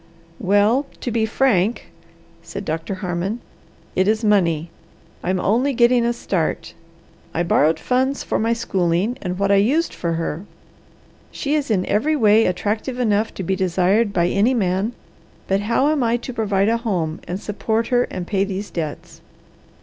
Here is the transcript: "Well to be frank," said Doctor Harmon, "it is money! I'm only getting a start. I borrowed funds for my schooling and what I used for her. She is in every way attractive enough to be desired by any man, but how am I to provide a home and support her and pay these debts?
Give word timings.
"Well 0.39 0.87
to 1.01 1.11
be 1.11 1.27
frank," 1.27 1.91
said 2.41 2.65
Doctor 2.65 2.95
Harmon, 3.05 3.39
"it 3.95 4.07
is 4.07 4.23
money! 4.23 4.71
I'm 5.23 5.39
only 5.39 5.73
getting 5.73 6.05
a 6.07 6.11
start. 6.11 6.73
I 7.35 7.43
borrowed 7.43 7.77
funds 7.79 8.23
for 8.23 8.39
my 8.39 8.51
schooling 8.51 9.15
and 9.21 9.37
what 9.37 9.51
I 9.51 9.57
used 9.57 9.93
for 9.93 10.13
her. 10.13 10.47
She 11.31 11.53
is 11.53 11.69
in 11.69 11.85
every 11.85 12.15
way 12.15 12.47
attractive 12.47 12.97
enough 12.99 13.31
to 13.35 13.43
be 13.43 13.55
desired 13.55 14.11
by 14.11 14.29
any 14.29 14.55
man, 14.55 14.93
but 15.47 15.59
how 15.59 15.91
am 15.91 16.01
I 16.01 16.17
to 16.17 16.33
provide 16.33 16.67
a 16.69 16.77
home 16.77 17.19
and 17.27 17.39
support 17.39 17.89
her 17.89 18.05
and 18.05 18.25
pay 18.25 18.43
these 18.43 18.71
debts? 18.71 19.21